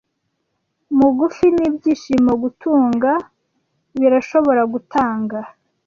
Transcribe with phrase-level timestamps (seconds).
[0.97, 3.11] Mugufi nibyishimo gutunga
[3.99, 5.37] birashobora gutanga,